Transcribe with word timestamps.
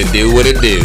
It 0.00 0.12
do, 0.12 0.32
what 0.32 0.46
it 0.46 0.60
do. 0.60 0.78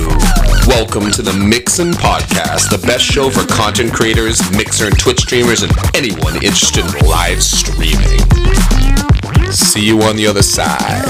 Welcome 0.68 1.12
to 1.12 1.22
the 1.22 1.34
Mixin 1.34 1.92
Podcast, 1.92 2.72
the 2.72 2.84
best 2.88 3.06
show 3.06 3.30
for 3.30 3.46
content 3.46 3.94
creators, 3.94 4.42
Mixer 4.58 4.88
and 4.88 4.98
Twitch 4.98 5.20
streamers, 5.20 5.62
and 5.62 5.72
anyone 5.94 6.34
interested 6.38 6.84
in 6.84 7.08
live 7.08 7.44
streaming. 7.44 8.18
See 9.52 9.86
you 9.86 10.02
on 10.02 10.16
the 10.16 10.26
other 10.26 10.42
side. 10.42 11.06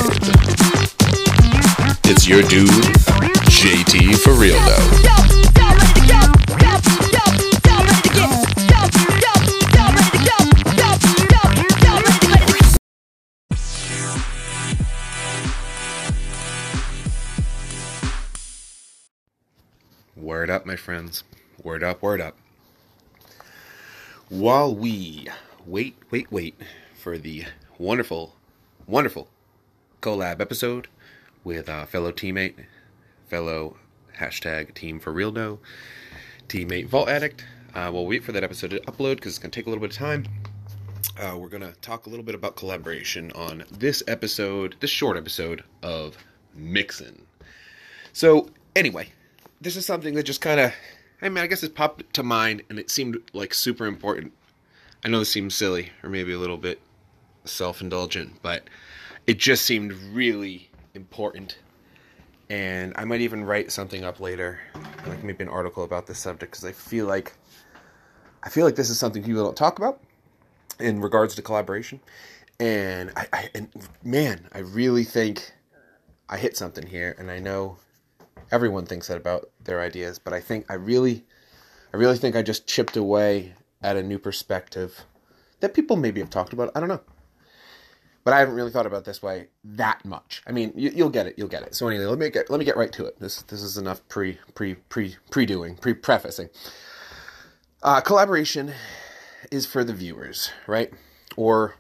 It's 2.04 2.28
your 2.28 2.42
dude, 2.42 2.68
JT 3.48 4.18
for 4.18 4.34
real 4.34 4.60
dough. 4.60 5.43
Word 20.44 20.50
up, 20.50 20.66
my 20.66 20.76
friends. 20.76 21.24
Word 21.64 21.86
up, 21.86 22.02
word 22.02 22.20
up. 22.20 22.36
While 24.28 24.76
we 24.76 25.30
wait, 25.66 25.96
wait, 26.12 26.30
wait 26.34 26.60
for 26.94 27.18
the 27.18 27.46
wonderful, 27.78 28.36
wonderful 28.86 29.30
collab 30.02 30.42
episode 30.42 30.90
with 31.46 31.70
uh, 31.70 31.86
fellow 31.86 32.12
teammate, 32.12 32.56
fellow 33.30 33.78
hashtag 34.20 34.74
team 34.74 35.00
for 35.00 35.14
real 35.14 35.32
no, 35.32 35.60
teammate 36.50 36.88
Vault 36.88 37.08
Addict. 37.08 37.46
Uh, 37.74 37.90
we'll 37.94 38.06
wait 38.06 38.26
for 38.26 38.34
that 38.34 38.44
episode 38.44 38.72
to 38.72 38.82
upload 38.82 39.16
because 39.16 39.32
it's 39.32 39.40
going 39.40 39.50
to 39.50 39.58
take 39.58 39.68
a 39.68 39.70
little 39.70 39.82
bit 39.82 39.92
of 39.92 39.98
time. 39.98 40.26
Uh, 41.18 41.38
we're 41.38 41.48
going 41.48 41.64
to 41.64 41.72
talk 41.80 42.06
a 42.06 42.10
little 42.10 42.26
bit 42.26 42.36
about 42.36 42.58
collaboration 42.58 43.32
on 43.32 43.64
this 43.72 44.04
episode, 44.10 44.76
this 44.82 44.90
short 44.90 45.16
episode 45.16 45.64
of 45.82 46.18
Mixin. 46.54 47.22
So, 48.12 48.50
anyway, 48.76 49.08
this 49.64 49.78
is 49.78 49.86
something 49.86 50.14
that 50.16 50.24
just 50.24 50.42
kind 50.42 50.60
of, 50.60 50.74
I 51.22 51.30
mean, 51.30 51.38
I 51.38 51.48
guess 51.48 51.64
it 51.64 51.74
popped 51.74 52.14
to 52.14 52.24
mind 52.24 52.64
and 52.70 52.78
it 52.78 52.90
seemed 52.90 53.18
like 53.34 53.54
super 53.54 53.86
important. 53.86 54.34
I 55.06 55.10
know 55.10 55.20
this 55.20 55.32
seems 55.32 55.56
silly 55.56 55.90
or 56.04 56.10
maybe 56.10 56.34
a 56.34 56.38
little 56.38 56.58
bit 56.58 56.80
self 57.46 57.82
indulgent, 57.82 58.42
but 58.42 58.70
it 59.26 59.38
just 59.38 59.66
seemed 59.66 59.94
really 59.94 60.70
important. 60.94 61.58
And 62.50 62.94
I 62.98 63.06
might 63.06 63.22
even 63.22 63.46
write 63.46 63.72
something 63.72 64.04
up 64.04 64.20
later, 64.20 64.60
like 65.08 65.24
maybe 65.24 65.44
an 65.44 65.50
article 65.50 65.84
about 65.84 66.08
this 66.08 66.20
subject, 66.20 66.52
because 66.52 66.66
I 66.66 66.74
feel 66.74 67.06
like 67.06 67.34
I 68.44 68.50
feel 68.50 68.66
like 68.66 68.76
this 68.76 68.90
is 68.90 69.00
something 69.00 69.24
people 69.24 69.44
don't 69.44 69.56
talk 69.56 69.80
about 69.80 70.02
in 70.80 71.00
regards 71.00 71.36
to 71.36 71.42
collaboration. 71.42 72.02
And 72.60 73.12
I, 73.16 73.28
I 73.32 73.50
and 73.56 73.70
man, 74.04 74.48
I 74.54 74.60
really 74.60 75.06
think 75.06 75.54
I 76.30 76.38
hit 76.38 76.58
something 76.58 76.86
here, 76.86 77.16
and 77.18 77.32
I 77.32 77.40
know 77.40 77.78
everyone 78.52 78.86
thinks 78.86 79.08
that 79.08 79.18
about 79.18 79.50
their 79.64 79.82
ideas, 79.82 80.20
but 80.20 80.34
I 80.34 80.40
think 80.40 80.66
I 80.70 80.76
really, 80.76 81.26
I 81.94 81.98
really 81.98 82.18
think 82.18 82.36
I 82.36 82.42
just 82.42 82.68
chipped 82.68 82.98
away 82.98 83.54
at 83.82 83.98
a 83.98 84.04
new 84.04 84.20
perspective 84.20 85.06
that 85.60 85.74
people 85.74 85.96
maybe 85.96 86.20
have 86.20 86.30
talked 86.30 86.54
about. 86.54 86.72
I 86.76 86.80
don't 86.80 86.90
know, 86.90 87.02
but 88.24 88.34
I 88.34 88.40
haven't 88.40 88.56
really 88.56 88.72
thought 88.72 88.86
about 88.86 89.06
this 89.06 89.22
way 89.22 89.48
that 89.64 90.04
much. 90.06 90.42
I 90.48 90.52
mean, 90.52 90.74
you, 90.76 91.04
will 91.04 91.10
get 91.10 91.28
it, 91.28 91.36
you'll 91.38 91.48
get 91.48 91.64
it. 91.64 91.76
So 91.76 91.88
anyway, 91.88 92.06
let 92.06 92.20
me 92.20 92.30
get 92.30 92.50
let 92.50 92.60
me 92.60 92.66
get 92.66 92.78
right 92.78 92.92
to 92.94 93.06
it. 93.06 93.20
This 93.20 93.42
this 93.44 93.62
is 93.62 93.78
enough 93.78 94.08
pre 94.08 94.38
pre 94.54 94.76
pre 94.76 95.16
pre 95.30 95.46
doing 95.46 95.76
pre 95.76 95.94
prefacing. 95.94 96.50
Uh, 97.82 98.00
collaboration 98.00 98.74
is 99.52 99.66
for 99.66 99.84
the 99.84 99.94
viewers, 99.94 100.52
right? 100.68 100.92
Or 101.36 101.76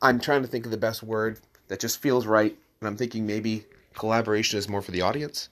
I'm 0.00 0.20
trying 0.20 0.42
to 0.42 0.48
think 0.48 0.64
of 0.64 0.70
the 0.70 0.76
best 0.76 1.02
word 1.02 1.40
that 1.68 1.80
just 1.80 2.00
feels 2.00 2.26
right, 2.26 2.56
and 2.80 2.88
I'm 2.88 2.96
thinking 2.96 3.26
maybe 3.26 3.66
collaboration 3.94 4.58
is 4.58 4.68
more 4.68 4.82
for 4.82 4.92
the 4.92 5.02
audience. 5.02 5.48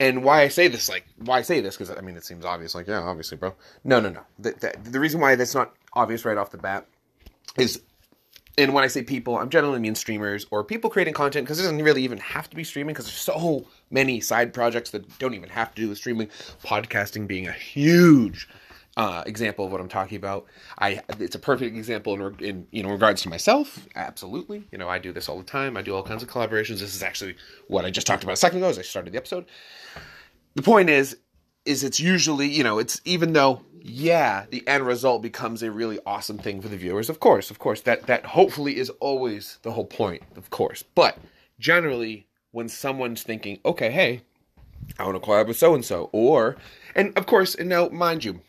And 0.00 0.22
why 0.22 0.42
I 0.42 0.48
say 0.48 0.68
this, 0.68 0.88
like, 0.88 1.04
why 1.16 1.38
I 1.38 1.42
say 1.42 1.60
this, 1.60 1.76
because 1.76 1.96
I 1.96 2.00
mean, 2.00 2.16
it 2.16 2.24
seems 2.24 2.44
obvious, 2.44 2.74
like, 2.74 2.86
yeah, 2.86 3.00
obviously, 3.00 3.36
bro. 3.36 3.54
No, 3.82 3.98
no, 3.98 4.10
no. 4.10 4.20
The, 4.38 4.50
the, 4.52 4.90
the, 4.90 5.00
reason 5.00 5.20
why 5.20 5.34
that's 5.34 5.54
not 5.54 5.74
obvious 5.92 6.24
right 6.24 6.36
off 6.36 6.52
the 6.52 6.58
bat 6.58 6.86
is, 7.56 7.82
and 8.56 8.74
when 8.74 8.84
I 8.84 8.86
say 8.86 9.02
people, 9.02 9.36
I'm 9.36 9.50
generally 9.50 9.80
mean 9.80 9.96
streamers 9.96 10.46
or 10.52 10.62
people 10.62 10.88
creating 10.88 11.14
content, 11.14 11.46
because 11.46 11.58
it 11.58 11.62
doesn't 11.62 11.82
really 11.82 12.04
even 12.04 12.18
have 12.18 12.48
to 12.50 12.54
be 12.54 12.62
streaming, 12.62 12.94
because 12.94 13.06
there's 13.06 13.16
so 13.16 13.66
many 13.90 14.20
side 14.20 14.54
projects 14.54 14.90
that 14.90 15.18
don't 15.18 15.34
even 15.34 15.48
have 15.48 15.74
to 15.74 15.82
do 15.82 15.88
with 15.88 15.98
streaming. 15.98 16.28
Podcasting 16.62 17.26
being 17.26 17.48
a 17.48 17.52
huge 17.52 18.48
uh, 18.98 19.22
example 19.26 19.64
of 19.64 19.70
what 19.70 19.80
I'm 19.80 19.88
talking 19.88 20.16
about. 20.16 20.46
I 20.78 21.00
it's 21.20 21.36
a 21.36 21.38
perfect 21.38 21.76
example 21.76 22.14
in, 22.14 22.44
in 22.44 22.66
you 22.72 22.82
know 22.82 22.90
regards 22.90 23.22
to 23.22 23.28
myself. 23.28 23.86
Absolutely, 23.94 24.64
you 24.72 24.76
know 24.76 24.88
I 24.88 24.98
do 24.98 25.12
this 25.12 25.28
all 25.28 25.38
the 25.38 25.44
time. 25.44 25.76
I 25.76 25.82
do 25.82 25.94
all 25.94 26.02
kinds 26.02 26.22
of 26.22 26.28
collaborations. 26.28 26.80
This 26.80 26.94
is 26.94 27.02
actually 27.02 27.36
what 27.68 27.84
I 27.84 27.90
just 27.90 28.08
talked 28.08 28.24
about 28.24 28.32
a 28.32 28.36
second 28.36 28.58
ago 28.58 28.68
as 28.68 28.78
I 28.78 28.82
started 28.82 29.12
the 29.12 29.18
episode. 29.18 29.46
The 30.56 30.62
point 30.62 30.90
is, 30.90 31.16
is 31.64 31.84
it's 31.84 32.00
usually 32.00 32.48
you 32.48 32.64
know 32.64 32.80
it's 32.80 33.00
even 33.04 33.32
though 33.32 33.62
yeah 33.80 34.46
the 34.50 34.66
end 34.66 34.84
result 34.84 35.22
becomes 35.22 35.62
a 35.62 35.70
really 35.70 36.00
awesome 36.04 36.36
thing 36.36 36.60
for 36.60 36.68
the 36.68 36.76
viewers. 36.76 37.08
Of 37.08 37.20
course, 37.20 37.52
of 37.52 37.60
course 37.60 37.82
that 37.82 38.08
that 38.08 38.26
hopefully 38.26 38.76
is 38.76 38.90
always 38.98 39.60
the 39.62 39.70
whole 39.70 39.86
point. 39.86 40.24
Of 40.34 40.50
course, 40.50 40.82
but 40.82 41.18
generally 41.60 42.26
when 42.50 42.68
someone's 42.68 43.22
thinking, 43.22 43.60
okay, 43.64 43.92
hey, 43.92 44.22
I 44.98 45.04
want 45.04 45.14
to 45.14 45.20
collab 45.20 45.46
with 45.46 45.56
so 45.56 45.72
and 45.76 45.84
so, 45.84 46.10
or 46.10 46.56
and 46.96 47.16
of 47.16 47.26
course, 47.26 47.54
and 47.54 47.68
now 47.68 47.88
mind 47.90 48.24
you 48.24 48.40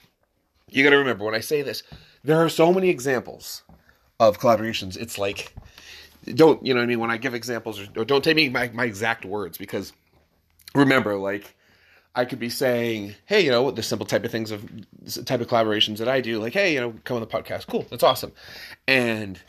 you 0.71 0.83
got 0.83 0.91
to 0.91 0.97
remember 0.97 1.25
when 1.25 1.35
I 1.35 1.39
say 1.39 1.61
this, 1.61 1.83
there 2.23 2.37
are 2.37 2.49
so 2.49 2.73
many 2.73 2.89
examples 2.89 3.63
of 4.19 4.39
collaborations. 4.39 4.97
It's 4.97 5.17
like, 5.17 5.53
don't, 6.25 6.65
you 6.65 6.73
know 6.73 6.79
what 6.79 6.85
I 6.85 6.87
mean? 6.87 6.99
When 6.99 7.11
I 7.11 7.17
give 7.17 7.33
examples, 7.33 7.79
or, 7.79 7.87
or 7.97 8.05
don't 8.05 8.23
take 8.23 8.35
me 8.35 8.49
my, 8.49 8.69
my 8.73 8.85
exact 8.85 9.25
words 9.25 9.57
because 9.57 9.93
remember, 10.75 11.15
like, 11.15 11.55
I 12.15 12.25
could 12.25 12.39
be 12.39 12.49
saying, 12.49 13.15
hey, 13.25 13.41
you 13.41 13.51
know, 13.51 13.71
the 13.71 13.83
simple 13.83 14.05
type 14.05 14.25
of 14.25 14.31
things 14.31 14.51
of 14.51 14.67
type 15.25 15.41
of 15.41 15.47
collaborations 15.47 15.97
that 15.97 16.09
I 16.09 16.21
do, 16.21 16.39
like, 16.39 16.53
hey, 16.53 16.73
you 16.73 16.81
know, 16.81 16.93
come 17.03 17.15
on 17.15 17.21
the 17.21 17.27
podcast, 17.27 17.67
cool, 17.67 17.85
that's 17.89 18.03
awesome. 18.03 18.33
And 18.87 19.39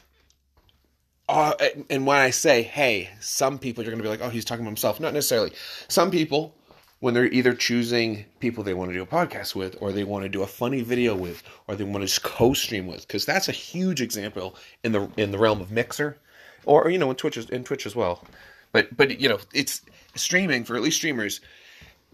uh, 1.28 1.54
and 1.88 2.06
when 2.06 2.18
I 2.18 2.30
say, 2.30 2.62
hey, 2.62 3.08
some 3.20 3.58
people 3.58 3.82
you're 3.82 3.92
going 3.92 4.02
to 4.02 4.04
be 4.04 4.08
like, 4.08 4.20
oh, 4.20 4.30
he's 4.30 4.44
talking 4.44 4.62
about 4.62 4.70
himself. 4.70 5.00
Not 5.00 5.14
necessarily. 5.14 5.52
Some 5.88 6.10
people 6.10 6.54
when 7.00 7.14
they're 7.14 7.26
either 7.26 7.54
choosing 7.54 8.24
people 8.38 8.62
they 8.62 8.74
want 8.74 8.90
to 8.90 8.94
do 8.94 9.02
a 9.02 9.06
podcast 9.06 9.54
with 9.54 9.76
or 9.80 9.90
they 9.90 10.04
want 10.04 10.22
to 10.22 10.28
do 10.28 10.42
a 10.42 10.46
funny 10.46 10.82
video 10.82 11.14
with 11.14 11.42
or 11.66 11.74
they 11.74 11.84
want 11.84 12.06
to 12.06 12.20
co-stream 12.20 12.86
with 12.86 13.06
because 13.06 13.24
that's 13.26 13.48
a 13.48 13.52
huge 13.52 14.00
example 14.00 14.54
in 14.84 14.92
the 14.92 15.10
in 15.16 15.30
the 15.30 15.38
realm 15.38 15.60
of 15.60 15.70
mixer 15.70 16.18
or 16.64 16.88
you 16.90 16.98
know 16.98 17.10
in 17.10 17.16
twitch 17.16 17.36
in 17.36 17.64
twitch 17.64 17.86
as 17.86 17.96
well. 17.96 18.24
But 18.72 18.96
but 18.96 19.20
you 19.20 19.28
know 19.28 19.38
it's 19.52 19.82
streaming 20.14 20.64
for 20.64 20.76
at 20.76 20.82
least 20.82 20.98
streamers 20.98 21.40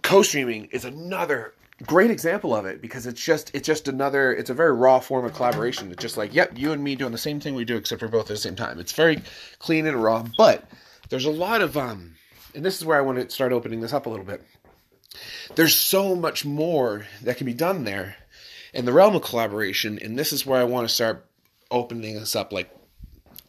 co-streaming 0.03 0.67
is 0.67 0.85
another 0.85 1.55
great 1.85 2.11
example 2.11 2.55
of 2.55 2.65
it 2.65 2.81
because 2.81 3.07
it's 3.07 3.23
just 3.23 3.51
it's 3.55 3.67
just 3.67 3.89
another 3.89 4.33
it's 4.33 4.51
a 4.51 4.55
very 4.55 4.73
raw 4.73 5.01
form 5.01 5.25
of 5.25 5.35
collaboration. 5.35 5.91
It's 5.91 6.01
just 6.01 6.17
like 6.17 6.33
yep 6.33 6.57
you 6.57 6.73
and 6.73 6.83
me 6.83 6.95
doing 6.95 7.13
the 7.13 7.19
same 7.19 7.41
thing 7.41 7.55
we 7.55 7.65
do 7.65 7.77
except 7.77 8.03
we're 8.03 8.09
both 8.09 8.23
at 8.23 8.29
the 8.29 8.37
same 8.37 8.57
time. 8.57 8.79
It's 8.79 8.93
very 8.93 9.21
clean 9.59 9.87
and 9.87 10.03
raw 10.03 10.25
but 10.39 10.65
there's 11.09 11.25
a 11.25 11.31
lot 11.31 11.61
of 11.61 11.77
um 11.77 12.15
and 12.55 12.65
this 12.65 12.77
is 12.79 12.85
where 12.85 12.97
i 12.97 13.01
want 13.01 13.19
to 13.19 13.29
start 13.31 13.53
opening 13.53 13.81
this 13.81 13.93
up 13.93 14.07
a 14.07 14.09
little 14.09 14.25
bit 14.25 14.43
there's 15.55 15.75
so 15.75 16.15
much 16.15 16.45
more 16.45 17.07
that 17.23 17.37
can 17.37 17.47
be 17.47 17.55
done 17.55 17.85
there 17.85 18.17
in 18.73 18.85
the 18.85 18.93
realm 18.93 19.15
of 19.15 19.23
collaboration, 19.23 19.99
and 20.03 20.19
this 20.19 20.33
is 20.33 20.45
where 20.45 20.61
I 20.61 20.65
want 20.65 20.89
to 20.89 20.95
start 20.95 21.27
opening 21.71 22.15
this 22.15 22.37
up, 22.37 22.53
like 22.53 22.71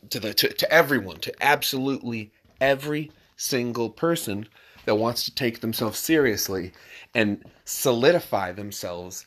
to 0.09 0.19
the 0.19 0.33
to, 0.33 0.49
to 0.49 0.71
everyone, 0.71 1.17
to 1.17 1.33
absolutely 1.41 2.31
every 2.61 3.11
single 3.35 3.89
person 3.89 4.47
that 4.85 4.95
wants 4.95 5.25
to 5.25 5.35
take 5.35 5.59
themselves 5.59 5.99
seriously 5.99 6.71
and 7.13 7.43
solidify 7.65 8.53
themselves 8.53 9.25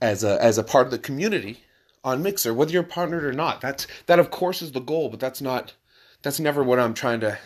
as 0.00 0.22
a 0.22 0.42
as 0.42 0.58
a 0.58 0.62
part 0.62 0.86
of 0.86 0.90
the 0.90 0.98
community 0.98 1.62
on 2.04 2.22
Mixer, 2.22 2.54
whether 2.54 2.72
you're 2.72 2.82
partnered 2.82 3.24
or 3.24 3.32
not. 3.32 3.60
That's 3.60 3.86
that 4.06 4.18
of 4.18 4.30
course 4.30 4.62
is 4.62 4.72
the 4.72 4.80
goal, 4.80 5.08
but 5.08 5.20
that's 5.20 5.40
not 5.40 5.74
that's 6.22 6.40
never 6.40 6.62
what 6.62 6.78
I'm 6.78 6.94
trying 6.94 7.20
to 7.20 7.38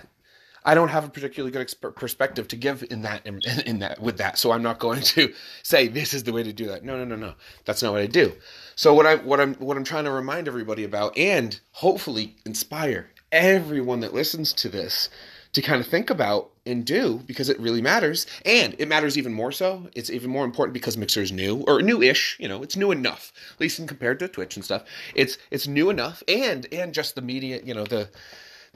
I 0.64 0.74
don't 0.74 0.88
have 0.88 1.04
a 1.04 1.08
particularly 1.08 1.50
good 1.50 1.66
exp- 1.66 1.94
perspective 1.94 2.48
to 2.48 2.56
give 2.56 2.84
in 2.90 3.02
that 3.02 3.26
in, 3.26 3.40
in, 3.66 3.78
that 3.80 4.00
with 4.00 4.18
that. 4.18 4.38
So 4.38 4.52
I'm 4.52 4.62
not 4.62 4.78
going 4.78 5.02
to 5.14 5.32
say 5.62 5.88
this 5.88 6.14
is 6.14 6.24
the 6.24 6.32
way 6.32 6.42
to 6.42 6.52
do 6.52 6.66
that. 6.66 6.84
No, 6.84 6.96
no, 6.96 7.04
no, 7.04 7.16
no. 7.16 7.34
That's 7.64 7.82
not 7.82 7.92
what 7.92 8.00
I 8.00 8.06
do. 8.06 8.32
So 8.76 8.94
what 8.94 9.06
I 9.06 9.16
what 9.16 9.40
I'm 9.40 9.54
what 9.56 9.76
I'm 9.76 9.84
trying 9.84 10.04
to 10.04 10.10
remind 10.10 10.48
everybody 10.48 10.84
about 10.84 11.16
and 11.16 11.58
hopefully 11.72 12.36
inspire 12.46 13.10
everyone 13.30 14.00
that 14.00 14.14
listens 14.14 14.52
to 14.52 14.68
this 14.68 15.08
to 15.52 15.62
kind 15.62 15.80
of 15.80 15.86
think 15.86 16.10
about 16.10 16.50
and 16.66 16.84
do 16.84 17.22
because 17.26 17.48
it 17.48 17.58
really 17.60 17.80
matters 17.80 18.26
and 18.44 18.74
it 18.78 18.88
matters 18.88 19.16
even 19.16 19.32
more 19.32 19.52
so 19.52 19.88
it's 19.94 20.10
even 20.10 20.30
more 20.30 20.44
important 20.44 20.72
because 20.72 20.96
mixer 20.96 21.20
is 21.20 21.30
new 21.30 21.58
or 21.68 21.80
new-ish 21.80 22.36
you 22.40 22.48
know 22.48 22.62
it's 22.62 22.76
new 22.76 22.90
enough 22.90 23.32
at 23.52 23.60
least 23.60 23.78
in 23.78 23.86
compared 23.86 24.18
to 24.18 24.26
twitch 24.26 24.56
and 24.56 24.64
stuff 24.64 24.82
it's 25.14 25.38
it's 25.50 25.68
new 25.68 25.90
enough 25.90 26.22
and 26.26 26.66
and 26.72 26.92
just 26.94 27.14
the 27.14 27.22
media 27.22 27.60
you 27.64 27.74
know 27.74 27.84
the 27.84 28.08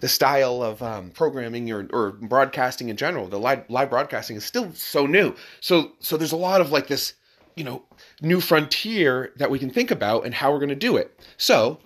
the 0.01 0.09
style 0.09 0.63
of 0.63 0.83
um, 0.83 1.11
programming 1.11 1.71
or, 1.71 1.89
or 1.93 2.13
broadcasting 2.13 2.89
in 2.89 2.97
general, 2.97 3.29
the 3.29 3.39
live, 3.39 3.65
live 3.69 3.91
broadcasting 3.91 4.37
is 4.37 4.45
still 4.45 4.73
so 4.73 5.07
new. 5.07 5.35
So 5.61 5.93
so 6.01 6.17
there's 6.17 6.33
a 6.33 6.37
lot 6.37 6.61
of 6.61 6.71
like 6.71 6.87
this, 6.87 7.15
you 7.57 7.65
know, 7.65 7.83
new 8.23 8.41
frontier 8.41 9.33
that 9.37 9.51
we 9.51 9.59
can 9.59 9.71
think 9.71 9.91
about 9.91 10.25
and 10.25 10.35
how 10.35 10.53
we're 10.53 10.59
going 10.59 10.69
to 10.69 10.75
do 10.75 10.97
it. 10.97 11.19
So 11.37 11.81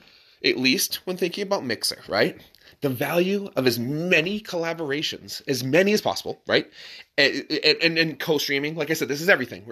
at 0.44 0.56
least 0.56 0.96
when 1.04 1.16
thinking 1.16 1.42
about 1.42 1.64
Mixer, 1.64 2.02
right? 2.08 2.40
The 2.82 2.90
value 2.90 3.48
of 3.54 3.66
as 3.66 3.78
many 3.78 4.40
collaborations, 4.40 5.40
as 5.48 5.62
many 5.62 5.92
as 5.92 6.00
possible, 6.00 6.42
right? 6.48 6.68
And, 7.16 7.46
and, 7.80 7.96
and 7.96 8.18
co-streaming, 8.18 8.74
like 8.74 8.90
I 8.90 8.94
said, 8.94 9.06
this 9.06 9.20
is 9.20 9.28
everything, 9.28 9.62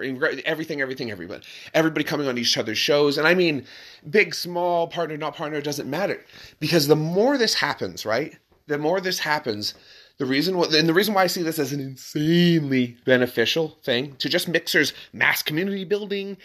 everything, 0.45 0.81
everything, 0.81 1.11
everybody, 1.11 1.43
everybody 1.73 2.05
coming 2.05 2.27
on 2.27 2.37
each 2.37 2.57
other's 2.57 2.77
shows, 2.77 3.17
and 3.17 3.27
I 3.27 3.35
mean, 3.35 3.65
big, 4.09 4.33
small, 4.33 4.87
partner, 4.87 5.17
not 5.17 5.35
partner, 5.35 5.61
doesn't 5.61 5.89
matter, 5.89 6.25
because 6.61 6.87
the 6.87 6.95
more 6.95 7.37
this 7.37 7.53
happens, 7.53 8.05
right? 8.05 8.37
The 8.67 8.77
more 8.77 9.01
this 9.01 9.19
happens, 9.19 9.73
the 10.17 10.25
reason, 10.25 10.55
and 10.55 10.87
the 10.87 10.93
reason 10.93 11.13
why 11.13 11.23
I 11.23 11.27
see 11.27 11.43
this 11.43 11.59
as 11.59 11.73
an 11.73 11.81
insanely 11.81 12.95
beneficial 13.05 13.77
thing 13.83 14.15
to 14.17 14.29
just 14.29 14.47
Mixer's 14.47 14.93
mass 15.11 15.41
community 15.41 15.83
building, 15.83 16.37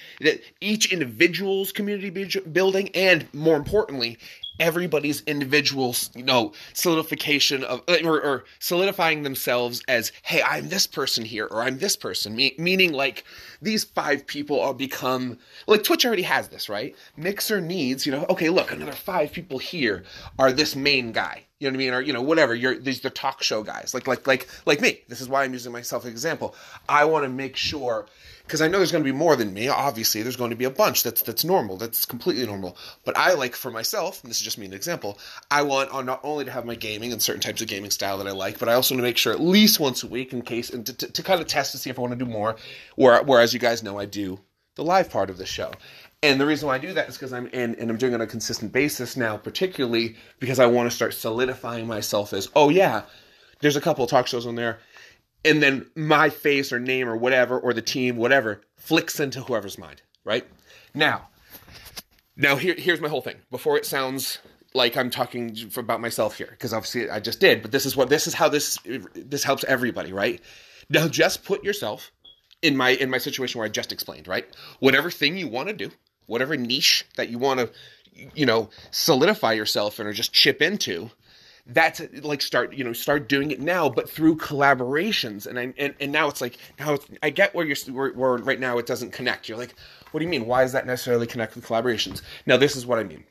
each 0.61 0.93
individual's 0.93 1.71
community 1.71 2.11
building, 2.41 2.89
and 2.95 3.33
more 3.33 3.57
importantly, 3.57 4.19
everybody's 4.61 5.23
individual, 5.23 5.95
you 6.15 6.23
know, 6.23 6.53
solidification 6.73 7.65
of, 7.65 7.83
or, 8.05 8.21
or, 8.21 8.45
solidifying 8.59 9.23
themselves 9.23 9.83
as, 9.89 10.13
hey, 10.23 10.43
I'm 10.43 10.69
this 10.69 10.87
person 10.87 11.25
here, 11.25 11.47
or 11.47 11.63
I'm 11.63 11.79
this 11.79 11.97
person, 11.97 12.37
Me- 12.37 12.55
meaning 12.59 12.93
like 12.93 13.25
these 13.61 13.85
five 13.85 14.27
people 14.27 14.61
all 14.61 14.75
become, 14.75 15.39
like 15.67 15.83
Twitch 15.83 16.05
already 16.05 16.23
has 16.23 16.49
this, 16.49 16.69
right? 16.69 16.95
Mixer 17.17 17.61
needs, 17.61 18.07
you 18.07 18.13
know, 18.13 18.27
okay, 18.31 18.51
look, 18.51 18.73
another 18.73 18.93
five 18.93 19.33
people 19.33 19.59
here 19.59 20.05
are 20.39 20.53
this 20.53 20.77
main 20.77 21.13
guy. 21.13 21.46
You 21.59 21.69
know 21.69 21.73
what 21.73 21.77
I 21.77 21.79
mean? 21.79 21.95
Or, 21.95 22.01
you 22.03 22.13
know, 22.13 22.23
whatever. 22.23 22.55
You're 22.55 22.79
these 22.79 23.01
the 23.01 23.09
talk 23.09 23.43
show 23.43 23.63
guys. 23.63 23.95
Like 23.95 24.07
like 24.07 24.27
like 24.27 24.47
like 24.67 24.81
me. 24.81 25.01
This 25.09 25.21
is 25.21 25.29
why 25.29 25.43
I'm 25.43 25.55
using 25.55 25.73
myself 25.73 26.03
as 26.03 26.09
an 26.09 26.13
example. 26.13 26.55
I 26.89 27.07
want 27.07 27.25
to 27.25 27.31
make 27.31 27.57
sure 27.57 28.07
because 28.47 28.61
I 28.61 28.69
know 28.69 28.79
there's 28.79 28.93
going 28.93 29.03
to 29.03 29.11
be 29.11 29.17
more 29.17 29.37
than 29.37 29.55
me. 29.55 29.69
Obviously, 29.69 30.23
there's 30.23 30.37
going 30.37 30.51
to 30.51 30.57
be 30.57 30.67
a 30.67 30.71
bunch 30.71 31.03
that's 31.03 31.23
that's 31.23 31.45
normal, 31.45 31.79
that's 31.79 32.05
completely 32.05 32.47
normal. 32.47 32.77
But 33.05 33.17
I 33.17 33.33
like 33.35 33.57
for 33.57 33.71
myself, 33.71 34.23
and 34.23 34.31
this 34.31 34.37
is 34.39 34.45
just 34.45 34.59
me 34.59 34.67
an 34.67 34.75
example. 34.75 35.19
I 35.51 35.63
want 35.63 35.91
on 35.91 36.05
not 36.05 36.21
only 36.23 36.45
to 36.45 36.51
have 36.51 36.67
my 36.67 36.75
gaming 36.75 37.13
and 37.13 37.23
certain 37.23 37.41
types 37.41 37.63
of 37.63 37.69
gaming 37.69 37.91
style 37.91 38.19
that 38.19 38.29
I 38.29 38.33
like, 38.33 38.59
but 38.59 38.69
I 38.69 38.75
also 38.75 38.95
want 38.95 39.01
to 39.01 39.09
make 39.09 39.17
sure 39.17 39.33
at 39.33 39.41
least 39.41 39.81
once 39.81 40.03
a 40.03 40.09
week, 40.09 40.35
in 40.35 40.43
case 40.43 40.69
and 40.69 40.85
to, 40.85 40.93
to, 40.93 41.11
to 41.11 41.23
kind 41.23 41.41
of 41.41 41.47
test 41.47 41.73
to 41.73 41.79
see 41.79 41.89
if 41.89 41.99
I 41.99 42.03
want 42.03 42.13
to 42.13 42.25
do 42.25 42.31
more. 42.31 42.57
Where, 42.97 43.23
whereas 43.23 43.55
you 43.55 43.61
guys 43.61 43.83
know, 43.83 43.99
I 43.99 44.05
do 44.05 44.41
the 44.77 44.85
live 44.85 45.11
part 45.11 45.31
of 45.31 45.39
the 45.39 45.47
show. 45.47 45.73
And 46.27 46.41
the 46.41 46.47
reason 46.47 46.67
why 46.67 46.75
I 46.75 46.79
do 46.79 46.93
that 46.93 47.09
is 47.09 47.15
because 47.17 47.33
I'm 47.33 47.47
in, 47.49 47.75
and 47.77 47.89
I'm 47.89 47.97
doing 47.97 48.13
it 48.13 48.17
on 48.17 48.21
a 48.21 48.27
consistent 48.27 48.73
basis 48.73 49.17
now, 49.17 49.37
particularly 49.37 50.17
because 50.41 50.59
I 50.59 50.67
want 50.67 50.91
to 50.91 50.97
start 50.97 51.15
solidifying 51.15 51.87
myself 51.87 52.33
as, 52.33 52.49
oh 52.57 52.69
yeah, 52.69 53.03
there's 53.61 53.77
a 53.77 53.81
couple 53.81 54.05
of 54.05 54.11
talk 54.11 54.27
shows 54.27 54.47
on 54.47 54.57
there 54.57 54.79
and 55.47 55.63
then 55.63 55.87
my 55.95 56.29
face 56.29 56.73
or 56.73 56.81
name 56.81 57.09
or 57.09 57.17
whatever 57.17 57.59
or 57.59 57.73
the 57.73 57.83
team 57.83 58.17
whatever 58.17 58.61
flicks 58.77 59.21
into 59.21 59.41
whoever's 59.43 59.79
mind 59.79 60.03
right? 60.25 60.47
Now 60.95 61.29
now 62.37 62.57
here, 62.57 62.75
here's 62.77 63.01
my 63.01 63.09
whole 63.09 63.23
thing 63.23 63.37
before 63.51 63.77
it 63.77 63.87
sounds 63.87 64.39
like 64.75 64.97
i'm 64.97 65.09
talking 65.09 65.57
about 65.77 66.01
myself 66.03 66.37
here 66.37 66.49
because 66.51 66.75
obviously 66.75 67.09
i 67.09 67.19
just 67.19 67.41
did 67.41 67.63
but 67.63 67.71
this 67.71 67.87
is 67.87 67.97
what 67.97 68.11
this 68.11 68.27
is 68.27 68.35
how 68.35 68.49
this 68.49 68.79
this 69.15 69.45
helps 69.45 69.65
everybody 69.65 70.13
right? 70.13 70.41
Now 70.91 71.09
just 71.09 71.45
put 71.45 71.65
yourself 71.65 72.13
in 72.63 72.77
my 72.77 72.91
in 72.91 73.09
my 73.09 73.19
situation 73.19 73.59
where 73.59 73.67
i 73.67 73.71
just 73.71 73.93
explained 73.93 74.29
right? 74.29 74.47
Whatever 74.81 75.11
thing 75.11 75.37
you 75.37 75.49
want 75.49 75.69
to 75.69 75.75
do 75.75 75.91
whatever 76.27 76.57
niche 76.57 77.05
that 77.17 77.29
you 77.29 77.39
want 77.39 77.61
to 77.61 77.71
you 78.35 78.47
know 78.47 78.71
solidify 78.91 79.53
yourself 79.53 80.01
in 80.01 80.07
or 80.07 80.13
just 80.13 80.33
chip 80.33 80.63
into 80.63 81.11
that's 81.69 82.01
like 82.23 82.41
start 82.41 82.75
you 82.75 82.85
know 82.85 82.93
start 82.93 83.29
doing 83.29 83.51
it 83.51 83.61
now 83.61 83.89
but 83.89 84.09
through 84.09 84.37
collaborations. 84.37 85.47
And 85.47 85.59
I, 85.59 85.75
and, 85.77 85.95
and 85.99 86.13
now 86.13 86.29
it's 86.29 86.41
like 86.41 86.59
now 86.79 86.95
it's, 86.95 87.07
i 87.23 87.31
get 87.31 87.55
where 87.55 87.67
you're 87.67 87.77
where, 87.93 88.13
where 88.13 88.37
right 88.37 88.61
now 88.61 88.79
it 88.79 88.87
doesn't 88.87 89.13
connect. 89.13 89.49
You're 89.49 89.59
like 89.59 89.75
what 90.13 90.21
do 90.21 90.25
you 90.25 90.31
mean? 90.31 90.47
Why 90.47 90.63
does 90.63 90.73
that 90.73 90.87
necessarily 90.87 91.27
connect 91.27 91.57
with 91.57 91.67
collaborations? 91.67 92.23
Now 92.47 92.57
this 92.57 92.77
is 92.77 92.87
what 92.87 92.99
i 92.99 93.05
mean. 93.05 93.25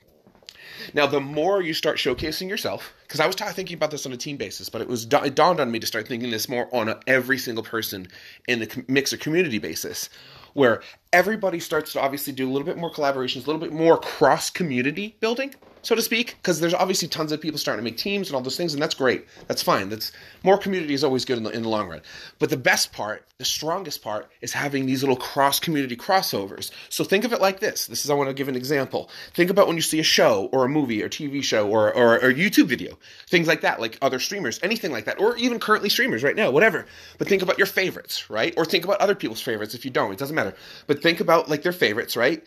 Now 0.94 1.08
the 1.08 1.22
more 1.22 1.62
you 1.62 1.74
start 1.74 1.98
showcasing 1.98 2.50
yourself 2.50 2.94
because 3.04 3.22
i 3.22 3.26
was 3.26 3.36
t- 3.36 3.46
thinking 3.46 3.76
about 3.76 3.92
this 3.92 4.06
on 4.06 4.12
a 4.12 4.18
team 4.18 4.36
basis 4.36 4.68
but 4.68 4.82
it 4.82 4.88
was 4.88 5.06
it 5.06 5.36
dawned 5.36 5.62
on 5.62 5.72
me 5.72 5.80
to 5.80 5.88
start 5.88 6.08
thinking 6.08 6.30
this 6.30 6.50
more 6.50 6.68
on 6.76 6.90
a, 6.90 7.00
every 7.08 7.38
single 7.38 7.64
person 7.64 8.08
in 8.48 8.60
the 8.60 8.86
mixer 8.88 9.18
community 9.18 9.60
basis 9.60 10.10
where 10.54 10.82
everybody 11.16 11.62
starts 11.62 11.94
to 11.94 12.02
obviously 12.02 12.34
do 12.34 12.46
a 12.46 12.52
little 12.52 12.66
bit 12.66 12.78
more 12.78 12.92
collaborations 12.92 13.44
a 13.44 13.48
little 13.48 13.62
bit 13.62 13.72
more 13.72 13.98
cross 13.98 14.50
community 14.50 15.16
building 15.22 15.56
so 15.86 15.94
to 15.94 16.02
speak, 16.02 16.38
because 16.42 16.60
there's 16.60 16.74
obviously 16.74 17.08
tons 17.08 17.32
of 17.32 17.40
people 17.40 17.60
starting 17.60 17.86
to 17.86 17.88
make 17.88 17.98
teams 17.98 18.28
and 18.28 18.36
all 18.36 18.42
those 18.42 18.58
things, 18.58 18.74
and 18.74 18.82
that's 18.82 18.96
great. 18.96 19.28
That's 19.48 19.62
fine. 19.62 19.90
That's 19.90 20.12
more 20.42 20.58
community 20.58 20.96
is 20.96 21.04
always 21.04 21.26
good 21.26 21.38
in 21.38 21.44
the, 21.44 21.52
in 21.52 21.62
the 21.62 21.70
long 21.70 21.88
run. 21.88 22.02
But 22.40 22.50
the 22.50 22.58
best 22.58 22.92
part, 22.92 23.24
the 23.38 23.46
strongest 23.46 24.02
part, 24.02 24.32
is 24.42 24.52
having 24.52 24.88
these 24.88 25.04
little 25.04 25.16
cross 25.16 25.60
community 25.60 25.96
crossovers. 25.96 26.72
So 26.90 27.04
think 27.04 27.24
of 27.24 27.34
it 27.34 27.40
like 27.40 27.60
this. 27.60 27.86
This 27.86 28.04
is 28.04 28.10
I 28.10 28.16
want 28.16 28.30
to 28.30 28.34
give 28.34 28.48
an 28.48 28.56
example. 28.56 29.12
Think 29.36 29.52
about 29.52 29.68
when 29.68 29.76
you 29.76 29.84
see 29.84 30.00
a 30.00 30.04
show 30.04 30.50
or 30.52 30.66
a 30.66 30.70
movie 30.70 31.04
or 31.04 31.08
TV 31.08 31.44
show 31.44 31.70
or 31.70 31.94
or, 31.96 32.16
or 32.16 32.34
YouTube 32.34 32.66
video, 32.66 32.98
things 33.28 33.48
like 33.48 33.62
that, 33.62 33.80
like 33.80 34.00
other 34.02 34.18
streamers, 34.18 34.60
anything 34.64 34.92
like 34.92 35.06
that, 35.06 35.20
or 35.20 35.38
even 35.38 35.60
currently 35.60 35.90
streamers 35.90 36.24
right 36.24 36.36
now, 36.36 36.50
whatever. 36.50 36.88
But 37.20 37.28
think 37.28 37.44
about 37.44 37.60
your 37.60 37.68
favorites, 37.68 38.28
right? 38.28 38.56
Or 38.58 38.66
think 38.66 38.86
about 38.86 39.02
other 39.02 39.14
people's 39.14 39.42
favorites 39.42 39.76
if 39.76 39.86
you 39.86 39.92
don't. 39.92 40.12
It 40.12 40.18
doesn't 40.18 40.36
matter. 40.36 40.56
But 40.88 41.04
think 41.06 41.20
about 41.20 41.48
like 41.50 41.62
their 41.62 41.72
favorites, 41.72 42.18
right? 42.18 42.44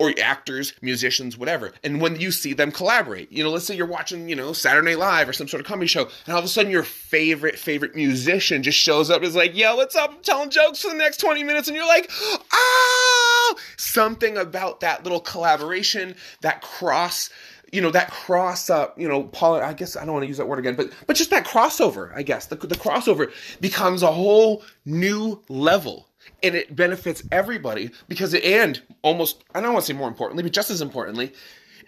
or 0.00 0.12
actors, 0.20 0.72
musicians, 0.82 1.38
whatever. 1.38 1.72
And 1.84 2.00
when 2.00 2.18
you 2.20 2.32
see 2.32 2.52
them 2.52 2.72
collaborate, 2.72 3.30
you 3.30 3.44
know, 3.44 3.50
let's 3.50 3.64
say 3.64 3.76
you're 3.76 3.86
watching, 3.86 4.28
you 4.28 4.34
know, 4.34 4.52
Saturday 4.52 4.96
Live 4.96 5.28
or 5.28 5.32
some 5.32 5.46
sort 5.46 5.60
of 5.60 5.68
comedy 5.68 5.86
show, 5.86 6.08
and 6.26 6.32
all 6.34 6.40
of 6.40 6.44
a 6.44 6.48
sudden 6.48 6.72
your 6.72 6.82
favorite, 6.82 7.56
favorite 7.56 7.94
musician 7.94 8.64
just 8.64 8.76
shows 8.76 9.08
up 9.08 9.18
and 9.18 9.26
is 9.26 9.36
like, 9.36 9.56
yo, 9.56 9.76
what's 9.76 9.94
up? 9.94 10.10
I'm 10.10 10.22
telling 10.22 10.50
jokes 10.50 10.82
for 10.82 10.88
the 10.88 10.96
next 10.96 11.18
20 11.18 11.44
minutes. 11.44 11.68
And 11.68 11.76
you're 11.76 11.86
like, 11.86 12.10
oh, 12.52 13.54
something 13.76 14.36
about 14.36 14.80
that 14.80 15.04
little 15.04 15.20
collaboration, 15.20 16.16
that 16.40 16.60
cross 16.60 17.30
you 17.72 17.80
know 17.80 17.90
that 17.90 18.08
cross 18.10 18.70
up 18.70 18.96
you 19.00 19.08
know 19.08 19.24
paul 19.24 19.56
i 19.56 19.72
guess 19.72 19.96
i 19.96 20.04
don't 20.04 20.12
want 20.12 20.22
to 20.22 20.28
use 20.28 20.36
that 20.36 20.46
word 20.46 20.60
again 20.60 20.76
but 20.76 20.92
but 21.08 21.16
just 21.16 21.30
that 21.30 21.44
crossover 21.44 22.14
i 22.14 22.22
guess 22.22 22.46
the, 22.46 22.54
the 22.54 22.76
crossover 22.76 23.32
becomes 23.60 24.02
a 24.04 24.12
whole 24.12 24.62
new 24.84 25.42
level 25.48 26.06
and 26.42 26.54
it 26.54 26.74
benefits 26.74 27.22
everybody 27.32 27.90
because 28.08 28.34
it, 28.34 28.44
and 28.44 28.80
almost 29.02 29.44
I 29.54 29.60
don't 29.60 29.72
want 29.72 29.84
to 29.86 29.92
say 29.92 29.98
more 29.98 30.08
importantly, 30.08 30.42
but 30.42 30.52
just 30.52 30.70
as 30.70 30.80
importantly, 30.80 31.32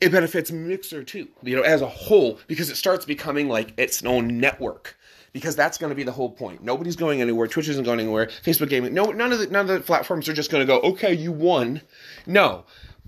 it 0.00 0.12
benefits 0.12 0.50
Mixer 0.50 1.02
too, 1.04 1.28
you 1.42 1.56
know, 1.56 1.62
as 1.62 1.82
a 1.82 1.88
whole 1.88 2.38
because 2.46 2.70
it 2.70 2.76
starts 2.76 3.04
becoming 3.04 3.48
like 3.48 3.78
its 3.78 4.04
own 4.04 4.38
network. 4.38 4.96
Because 5.32 5.54
that's 5.54 5.76
going 5.76 5.90
to 5.90 5.94
be 5.94 6.02
the 6.02 6.12
whole 6.12 6.30
point. 6.30 6.64
Nobody's 6.64 6.96
going 6.96 7.20
anywhere. 7.20 7.46
Twitch 7.46 7.68
isn't 7.68 7.84
going 7.84 8.00
anywhere. 8.00 8.28
Facebook 8.42 8.70
gaming. 8.70 8.94
No, 8.94 9.12
none 9.12 9.32
of 9.32 9.38
the 9.38 9.46
none 9.48 9.68
of 9.68 9.74
the 9.74 9.80
platforms 9.80 10.30
are 10.30 10.32
just 10.32 10.50
going 10.50 10.62
to 10.62 10.66
go. 10.66 10.80
Okay, 10.80 11.12
you 11.12 11.30
won. 11.30 11.82
No, 12.26 12.64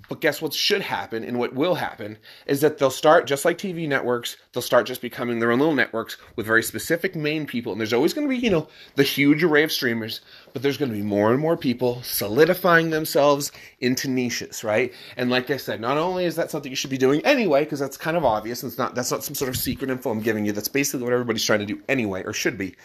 but 0.08 0.20
guess 0.20 0.42
what 0.42 0.52
should 0.52 0.80
happen 0.80 1.24
and 1.24 1.38
what 1.38 1.54
will 1.54 1.74
happen 1.74 2.18
is 2.46 2.60
that 2.60 2.78
they'll 2.78 2.90
start, 2.90 3.26
just 3.26 3.44
like 3.44 3.58
TV 3.58 3.88
networks, 3.88 4.36
they'll 4.52 4.62
start 4.62 4.86
just 4.86 5.00
becoming 5.00 5.38
their 5.38 5.50
own 5.50 5.58
little 5.58 5.74
networks 5.74 6.16
with 6.36 6.46
very 6.46 6.62
specific 6.62 7.16
main 7.16 7.46
people. 7.46 7.72
And 7.72 7.80
there's 7.80 7.92
always 7.92 8.12
going 8.12 8.26
to 8.26 8.34
be, 8.34 8.40
you 8.40 8.50
know, 8.50 8.68
the 8.96 9.02
huge 9.02 9.42
array 9.42 9.62
of 9.62 9.72
streamers, 9.72 10.20
but 10.52 10.62
there's 10.62 10.76
going 10.76 10.90
to 10.90 10.96
be 10.96 11.02
more 11.02 11.30
and 11.30 11.40
more 11.40 11.56
people 11.56 12.02
solidifying 12.02 12.90
themselves 12.90 13.52
into 13.80 14.08
niches, 14.08 14.64
right? 14.64 14.92
And 15.16 15.30
like 15.30 15.50
I 15.50 15.56
said, 15.56 15.80
not 15.80 15.98
only 15.98 16.24
is 16.24 16.36
that 16.36 16.50
something 16.50 16.70
you 16.70 16.76
should 16.76 16.90
be 16.90 16.98
doing 16.98 17.20
anyway, 17.24 17.64
because 17.64 17.80
that's 17.80 17.96
kind 17.96 18.16
of 18.16 18.24
obvious, 18.24 18.62
and 18.62 18.70
it's 18.70 18.78
not, 18.78 18.94
that's 18.94 19.10
not 19.10 19.24
some 19.24 19.34
sort 19.34 19.48
of 19.48 19.56
secret 19.56 19.90
info 19.90 20.10
I'm 20.10 20.20
giving 20.20 20.44
you. 20.44 20.52
That's 20.52 20.68
basically 20.68 21.04
what 21.04 21.12
everybody's 21.12 21.44
trying 21.44 21.60
to 21.60 21.66
do 21.66 21.80
anyway, 21.88 22.22
or 22.24 22.32
should 22.32 22.58
be. 22.58 22.76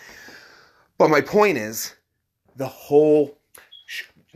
But 0.98 1.10
my 1.10 1.22
point 1.22 1.58
is, 1.58 1.96
the 2.56 2.68
whole 2.68 3.38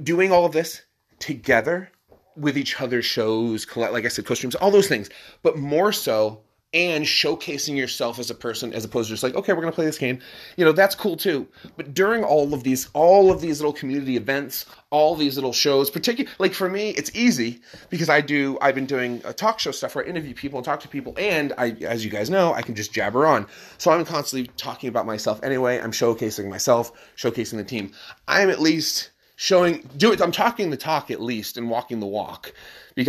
doing 0.02 0.32
all 0.32 0.46
of 0.46 0.52
this 0.52 0.82
together 1.20 1.92
with 2.38 2.58
each 2.58 2.80
other's 2.80 3.06
shows, 3.06 3.68
like 3.76 4.06
I 4.06 4.10
said, 4.10 4.26
co-streams, 4.26 4.56
all 4.56 4.72
those 4.72 4.88
things, 4.88 5.10
but 5.44 5.58
more 5.58 5.92
so 5.92 6.42
and 6.74 7.06
showcasing 7.06 7.78
yourself 7.78 8.20
as 8.20 8.30
a 8.30 8.36
person 8.36 8.74
as 8.74 8.84
opposed 8.84 9.08
to 9.08 9.14
just 9.14 9.24
like 9.24 9.36
okay 9.36 9.54
we're 9.54 9.62
going 9.62 9.72
to 9.72 9.76
play 9.76 9.86
this 9.86 9.98
game. 9.98 10.20
You 10.58 10.66
know 10.66 10.74
that's 10.74 10.96
cool 10.96 11.16
too. 11.16 11.48
But 11.78 11.94
during 11.94 12.24
all 12.24 12.54
of 12.54 12.64
these 12.64 12.90
all 12.94 13.32
of 13.32 13.40
these 13.40 13.62
little 13.62 13.74
community 13.74 14.18
events 14.18 14.66
all 14.90 15.16
these 15.16 15.36
little 15.36 15.54
shows 15.54 15.90
particularly 15.90 16.34
like 16.40 16.54
for 16.54 16.70
me 16.70 16.92
it's 16.92 17.14
easy 17.14 17.60
because 17.90 18.10
i 18.10 18.22
do 18.22 18.58
i've 18.62 18.74
been 18.74 18.86
doing 18.86 19.22
a 19.26 19.34
talk 19.34 19.60
show 19.60 19.72
stuff 19.72 19.96
where 19.96 20.06
i 20.06 20.08
interview 20.08 20.34
people 20.34 20.60
and 20.60 20.64
talk 20.66 20.80
to 20.80 20.88
people 20.88 21.14
and 21.18 21.52
i 21.58 21.72
as 21.82 22.06
you 22.06 22.10
guys 22.10 22.30
know 22.30 22.54
i 22.54 22.62
can 22.62 22.76
just 22.76 22.94
jabber 22.94 23.26
on. 23.26 23.48
So 23.78 23.92
i'm 23.92 24.06
constantly 24.06 24.50
talking 24.58 24.90
about 24.90 25.06
myself 25.06 25.42
anyway. 25.44 25.80
I'm 25.80 25.92
showcasing 25.92 26.50
myself 26.50 26.92
showcasing 27.16 27.58
the 27.58 27.64
team. 27.64 27.92
I'm 28.28 28.50
at 28.50 28.60
least 28.60 29.12
showing 29.38 29.88
do 29.96 30.12
it 30.12 30.20
i'm 30.20 30.32
talking 30.32 30.72
the 30.72 30.78
talk 30.78 31.10
at 31.10 31.22
least 31.22 31.56
and 31.58 31.70
walking 31.70 32.02
the 32.02 32.06
walk. 32.06 32.52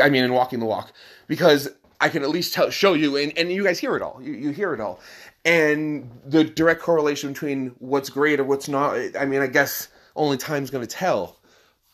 I 0.01 0.11
mean 0.11 0.23
and 0.23 0.35
walking 0.35 0.61
the 0.61 0.67
walk. 0.67 0.93
Because 1.27 1.69
i 2.01 2.09
can 2.09 2.23
at 2.23 2.29
least 2.29 2.55
tell 2.55 2.71
show 2.71 2.93
you 2.93 3.17
and, 3.17 3.37
and 3.37 3.51
you 3.51 3.65
guys 3.65 3.81
hear 3.81 3.97
it 3.97 4.03
all. 4.03 4.21
You, 4.23 4.35
you 4.35 4.51
hear 4.51 4.73
it 4.75 4.81
all. 4.81 5.01
And 5.45 6.09
the 6.25 6.45
direct 6.45 6.83
correlation 6.83 7.33
between 7.33 7.75
what's 7.79 8.11
great 8.11 8.39
or 8.39 8.45
what's 8.45 8.69
not 8.69 8.97
i 9.19 9.25
mean 9.25 9.41
i 9.41 9.49
guess 9.49 9.89
only 10.15 10.37
time's 10.37 10.71
going 10.71 10.87
to 10.87 10.95
tell. 10.95 11.41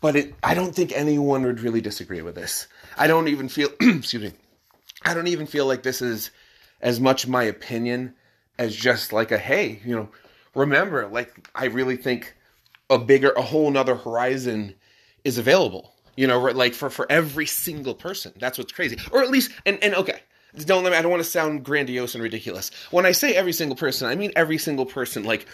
But 0.00 0.17
it, 0.17 0.35
i 0.43 0.53
don't 0.53 0.75
think 0.75 0.93
anyone 0.93 1.45
would 1.45 1.61
really 1.61 1.81
disagree 1.81 2.21
with 2.21 2.35
this. 2.35 2.67
I 2.99 3.07
don't 3.07 3.29
even 3.29 3.49
feel 3.49 3.71
excuse 3.81 4.23
me 4.23 4.33
i 5.05 5.14
don't 5.14 5.29
even 5.29 5.47
feel 5.47 5.67
like 5.67 5.85
this 5.85 6.03
is 6.03 6.33
as 6.81 6.99
much 6.99 7.29
my 7.29 7.45
opinion 7.45 8.14
as 8.59 8.75
just 8.75 9.12
like 9.12 9.31
a 9.31 9.38
hey 9.38 9.81
you 9.85 9.95
know 9.95 10.09
remember 10.55 11.07
like 11.07 11.49
i 11.55 11.67
really 11.67 11.97
think 11.97 12.35
a 12.91 12.99
bigger, 12.99 13.31
a 13.31 13.43
whole 13.43 13.71
nother 13.71 13.95
horizon 13.95 14.75
is 15.25 15.38
available. 15.38 15.93
You 16.17 16.26
know, 16.26 16.38
like 16.38 16.75
for 16.75 16.91
for 16.91 17.11
every 17.11 17.47
single 17.47 17.95
person. 17.95 18.33
That's 18.38 18.57
what's 18.57 18.73
crazy. 18.73 18.99
Or 19.11 19.23
at 19.23 19.31
least, 19.31 19.50
and 19.67 19.83
and 19.83 19.95
okay, 19.95 20.21
don't 20.64 20.85
let 20.85 20.91
me. 20.91 20.97
I 20.97 21.03
don't 21.03 21.11
want 21.11 21.23
to 21.25 21.29
sound 21.29 21.64
grandiose 21.64 22.14
and 22.14 22.23
ridiculous. 22.23 22.71
When 22.93 23.05
I 23.05 23.12
say 23.12 23.35
every 23.35 23.53
single 23.53 23.76
person, 23.76 24.07
I 24.07 24.14
mean 24.14 24.33
every 24.37 24.59
single 24.59 24.87
person. 24.87 25.25
Like 25.25 25.47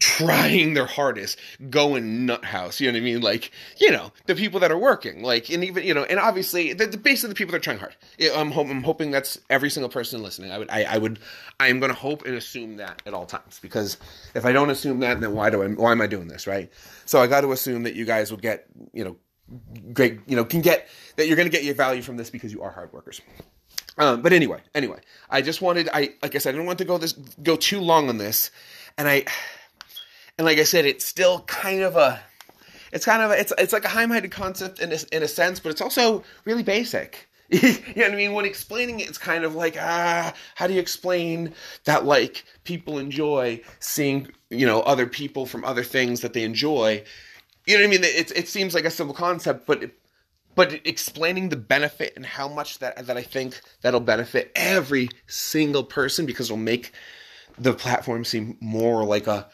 trying 0.00 0.74
their 0.74 0.86
hardest, 0.86 1.38
going 1.70 2.26
nut 2.26 2.44
house. 2.44 2.80
You 2.80 2.88
know 2.88 2.96
what 2.96 3.02
I 3.02 3.04
mean? 3.04 3.20
Like, 3.20 3.50
you 3.78 3.90
know, 3.90 4.12
the 4.26 4.34
people 4.34 4.60
that 4.60 4.70
are 4.70 4.78
working, 4.78 5.22
like, 5.22 5.50
and 5.50 5.64
even, 5.64 5.84
you 5.84 5.94
know, 5.94 6.04
and 6.04 6.18
obviously, 6.18 6.72
the, 6.72 6.86
the 6.86 6.96
basically 6.96 7.30
the 7.30 7.34
people 7.34 7.52
that 7.52 7.58
are 7.58 7.60
trying 7.60 7.78
hard. 7.78 7.96
I'm, 8.20 8.52
I'm 8.52 8.82
hoping 8.82 9.10
that's 9.10 9.40
every 9.50 9.70
single 9.70 9.88
person 9.88 10.22
listening. 10.22 10.52
I 10.52 10.58
would, 10.58 10.70
I, 10.70 10.84
I 10.84 10.98
would, 10.98 11.18
I 11.58 11.68
am 11.68 11.80
going 11.80 11.92
to 11.92 11.98
hope 11.98 12.24
and 12.26 12.34
assume 12.34 12.76
that 12.76 13.02
at 13.06 13.14
all 13.14 13.26
times 13.26 13.58
because 13.60 13.96
if 14.34 14.44
I 14.44 14.52
don't 14.52 14.70
assume 14.70 15.00
that, 15.00 15.20
then 15.20 15.32
why 15.34 15.50
do 15.50 15.62
I, 15.62 15.68
why 15.68 15.92
am 15.92 16.00
I 16.00 16.06
doing 16.06 16.28
this, 16.28 16.46
right? 16.46 16.70
So 17.04 17.20
I 17.20 17.26
got 17.26 17.40
to 17.42 17.52
assume 17.52 17.84
that 17.84 17.94
you 17.94 18.04
guys 18.04 18.30
will 18.30 18.38
get, 18.38 18.66
you 18.92 19.04
know, 19.04 19.16
great, 19.92 20.20
you 20.26 20.36
know, 20.36 20.44
can 20.44 20.60
get 20.60 20.88
that 21.16 21.26
you're 21.26 21.36
going 21.36 21.48
to 21.48 21.52
get 21.52 21.64
your 21.64 21.74
value 21.74 22.02
from 22.02 22.16
this 22.16 22.30
because 22.30 22.52
you 22.52 22.62
are 22.62 22.70
hard 22.70 22.92
workers. 22.92 23.20
Um, 23.96 24.22
but 24.22 24.32
anyway, 24.32 24.60
anyway, 24.74 25.00
I 25.28 25.42
just 25.42 25.60
wanted, 25.60 25.88
I 25.92 26.14
like 26.22 26.34
I 26.34 26.38
said, 26.38 26.50
I 26.50 26.52
didn't 26.52 26.66
want 26.66 26.78
to 26.78 26.84
go 26.84 26.98
this 26.98 27.12
go 27.42 27.56
too 27.56 27.80
long 27.80 28.08
on 28.08 28.18
this, 28.18 28.50
and 28.96 29.08
I 29.08 29.24
and 30.38 30.46
like 30.46 30.58
I 30.58 30.62
said, 30.62 30.86
it's 30.86 31.04
still 31.04 31.40
kind 31.40 31.82
of 31.82 31.96
a, 31.96 32.20
it's 32.92 33.04
kind 33.04 33.22
of 33.22 33.32
a, 33.32 33.40
it's 33.40 33.52
it's 33.58 33.72
like 33.72 33.84
a 33.84 33.88
high-minded 33.88 34.30
concept 34.30 34.80
in 34.80 34.92
a, 34.92 34.98
in 35.12 35.22
a 35.24 35.28
sense, 35.28 35.58
but 35.58 35.70
it's 35.70 35.80
also 35.80 36.22
really 36.44 36.62
basic. 36.62 37.28
you 37.50 37.60
know 37.96 38.02
what 38.04 38.12
I 38.12 38.16
mean? 38.16 38.34
When 38.34 38.44
explaining 38.44 39.00
it, 39.00 39.08
it's 39.08 39.18
kind 39.18 39.44
of 39.44 39.54
like 39.54 39.76
ah, 39.78 40.32
how 40.54 40.66
do 40.66 40.74
you 40.74 40.80
explain 40.80 41.54
that? 41.84 42.04
Like 42.04 42.44
people 42.64 42.98
enjoy 42.98 43.62
seeing 43.80 44.28
you 44.48 44.64
know 44.64 44.80
other 44.82 45.06
people 45.06 45.44
from 45.44 45.64
other 45.64 45.82
things 45.82 46.20
that 46.20 46.34
they 46.34 46.44
enjoy. 46.44 47.02
You 47.66 47.74
know 47.74 47.80
what 47.82 47.88
I 47.88 47.90
mean? 47.90 48.04
It 48.04 48.32
it 48.36 48.48
seems 48.48 48.74
like 48.74 48.84
a 48.84 48.90
simple 48.90 49.14
concept, 49.14 49.66
but. 49.66 49.82
It, 49.82 49.94
but 50.54 50.84
explaining 50.84 51.50
the 51.50 51.56
benefit 51.56 52.14
and 52.16 52.26
how 52.26 52.48
much 52.48 52.80
that 52.80 53.06
that 53.06 53.16
I 53.16 53.22
think 53.22 53.60
that'll 53.80 54.00
benefit 54.00 54.50
every 54.56 55.08
single 55.28 55.84
person 55.84 56.26
because 56.26 56.46
it'll 56.46 56.56
make 56.56 56.90
the 57.56 57.72
platform 57.72 58.24
seem 58.24 58.56
more 58.60 59.04
like 59.04 59.28
a 59.28 59.48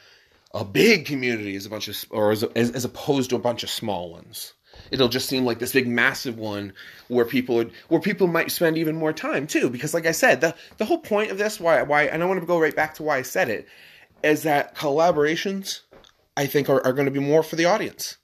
a 0.54 0.64
big 0.64 1.04
community 1.04 1.56
as 1.56 1.66
a 1.66 1.70
bunch 1.70 1.88
of, 1.88 2.04
or 2.11 2.30
as, 2.32 2.42
as, 2.42 2.70
as 2.70 2.84
opposed 2.84 3.28
to 3.30 3.37
a 3.37 3.40
bunch 3.40 3.62
of 3.62 3.70
small 3.70 4.11
ones. 4.11 4.54
It'll 4.90 5.08
just 5.08 5.28
seem 5.28 5.44
like 5.44 5.58
this 5.58 5.73
big, 5.73 5.87
massive 5.87 6.38
one 6.38 6.73
where 7.08 7.25
people 7.25 7.56
would, 7.56 7.73
where 7.88 8.00
people 8.00 8.26
might 8.26 8.50
spend 8.50 8.78
even 8.78 8.96
more 8.96 9.12
time 9.12 9.46
too. 9.46 9.68
Because, 9.68 9.94
like 9.94 10.06
I 10.06 10.12
said, 10.12 10.40
the 10.40 10.54
the 10.78 10.84
whole 10.84 10.99
point 10.99 11.30
of 11.30 11.38
this, 11.38 11.61
why, 11.61 11.82
why, 11.82 12.04
and 12.04 12.23
I 12.23 12.26
want 12.26 12.40
to 12.40 12.46
go 12.46 12.61
right 12.61 12.75
back 12.75 12.94
to 12.94 13.02
why 13.02 13.18
I 13.18 13.23
said 13.23 13.49
it, 13.49 13.68
is 14.23 14.42
that 14.42 14.75
collaborations, 14.75 15.80
I 16.37 16.46
think, 16.46 16.68
are, 16.68 16.84
are 16.84 16.92
going 16.92 17.06
to 17.06 17.12
be 17.12 17.20
more 17.20 17.42
for 17.42 17.56
the 17.56 17.66
audience 17.66 18.16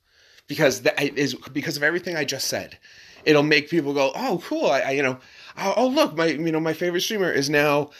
because 0.49 0.83
that 0.83 1.01
is 1.01 1.35
because 1.53 1.77
of 1.77 1.83
everything 1.83 2.17
I 2.17 2.25
just 2.25 2.49
said. 2.49 2.79
It'll 3.25 3.43
make 3.43 3.71
people 3.71 3.95
go, 3.95 4.11
"Oh, 4.15 4.43
cool! 4.45 4.67
I, 4.67 4.81
I 4.81 4.91
you 4.93 5.03
know, 5.03 5.19
oh, 5.57 5.75
oh 5.77 5.87
look, 5.89 6.17
my 6.17 6.27
you 6.27 6.53
know 6.53 6.61
my 6.61 6.73
favorite 6.73 7.03
streamer 7.03 7.31
is 7.31 7.49
now 7.49 7.91